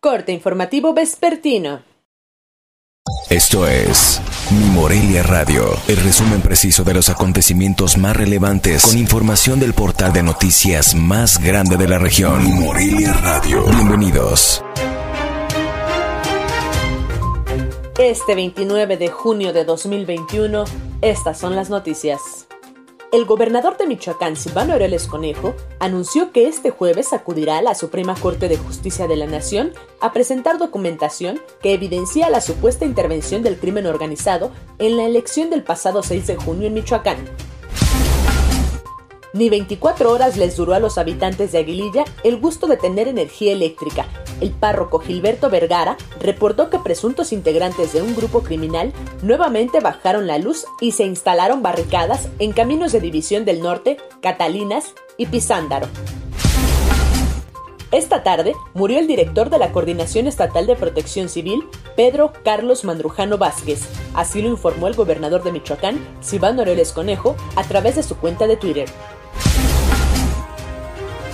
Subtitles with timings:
[0.00, 1.82] Corte informativo vespertino.
[3.28, 4.20] Esto es
[4.52, 10.12] Mi Morelia Radio, el resumen preciso de los acontecimientos más relevantes con información del portal
[10.12, 12.44] de noticias más grande de la región.
[12.44, 13.64] Mi Morelia Radio.
[13.64, 14.62] Bienvenidos.
[17.98, 20.64] Este 29 de junio de 2021,
[21.02, 22.46] estas son las noticias.
[23.10, 28.14] El gobernador de Michoacán, Silvano Aureoles Conejo, anunció que este jueves acudirá a la Suprema
[28.14, 29.72] Corte de Justicia de la Nación
[30.02, 35.62] a presentar documentación que evidencia la supuesta intervención del crimen organizado en la elección del
[35.62, 37.16] pasado 6 de junio en Michoacán.
[39.32, 43.52] Ni 24 horas les duró a los habitantes de Aguililla el gusto de tener energía
[43.52, 44.06] eléctrica.
[44.40, 48.92] El párroco Gilberto Vergara reportó que presuntos integrantes de un grupo criminal
[49.22, 54.94] nuevamente bajaron la luz y se instalaron barricadas en caminos de División del Norte, Catalinas
[55.16, 55.88] y Pisándaro.
[57.90, 61.64] Esta tarde murió el director de la Coordinación Estatal de Protección Civil,
[61.96, 63.88] Pedro Carlos Mandrujano Vázquez.
[64.14, 68.46] Así lo informó el gobernador de Michoacán, Silvano Aureoles Conejo, a través de su cuenta
[68.46, 68.88] de Twitter.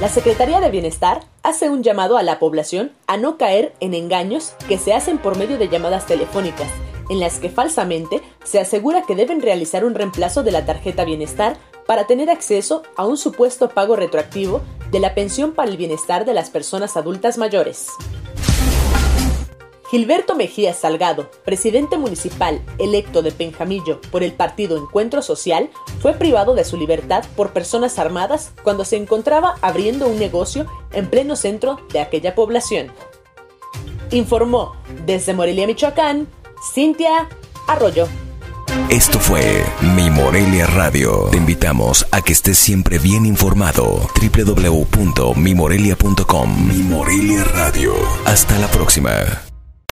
[0.00, 4.54] La Secretaría de Bienestar hace un llamado a la población a no caer en engaños
[4.66, 6.68] que se hacen por medio de llamadas telefónicas,
[7.10, 11.58] en las que falsamente se asegura que deben realizar un reemplazo de la tarjeta Bienestar
[11.86, 16.32] para tener acceso a un supuesto pago retroactivo de la pensión para el bienestar de
[16.32, 17.88] las personas adultas mayores.
[19.90, 25.68] Gilberto Mejía Salgado, presidente municipal electo de Penjamillo por el partido Encuentro Social,
[26.00, 31.10] fue privado de su libertad por personas armadas cuando se encontraba abriendo un negocio en
[31.10, 32.92] pleno centro de aquella población.
[34.12, 36.28] Informó desde Morelia, Michoacán,
[36.72, 37.28] Cintia
[37.66, 38.06] Arroyo.
[38.88, 39.64] Esto fue
[39.96, 41.26] Mi Morelia Radio.
[41.32, 44.08] Te invitamos a que estés siempre bien informado.
[44.20, 47.92] www.mimorelia.com Mi Morelia Radio.
[48.24, 49.49] Hasta la próxima.